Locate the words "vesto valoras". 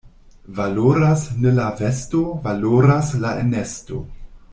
1.81-3.13